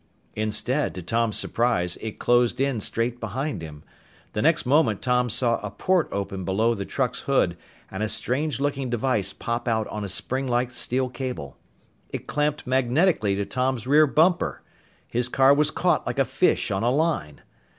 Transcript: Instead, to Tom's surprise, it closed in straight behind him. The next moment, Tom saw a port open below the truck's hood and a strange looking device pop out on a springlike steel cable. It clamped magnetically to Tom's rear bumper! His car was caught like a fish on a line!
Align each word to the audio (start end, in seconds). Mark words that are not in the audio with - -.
Instead, 0.35 0.95
to 0.95 1.03
Tom's 1.03 1.37
surprise, 1.37 1.95
it 1.97 2.17
closed 2.17 2.59
in 2.59 2.79
straight 2.79 3.19
behind 3.19 3.61
him. 3.61 3.83
The 4.33 4.41
next 4.41 4.65
moment, 4.65 5.03
Tom 5.03 5.29
saw 5.29 5.59
a 5.59 5.69
port 5.69 6.09
open 6.11 6.43
below 6.43 6.73
the 6.73 6.85
truck's 6.85 7.19
hood 7.29 7.55
and 7.91 8.01
a 8.01 8.09
strange 8.09 8.59
looking 8.59 8.89
device 8.89 9.31
pop 9.31 9.67
out 9.67 9.87
on 9.89 10.03
a 10.03 10.09
springlike 10.09 10.71
steel 10.71 11.07
cable. 11.07 11.55
It 12.09 12.25
clamped 12.25 12.65
magnetically 12.65 13.35
to 13.35 13.45
Tom's 13.45 13.85
rear 13.85 14.07
bumper! 14.07 14.63
His 15.07 15.29
car 15.29 15.53
was 15.53 15.69
caught 15.69 16.07
like 16.07 16.17
a 16.17 16.25
fish 16.25 16.71
on 16.71 16.81
a 16.81 16.89
line! 16.89 17.41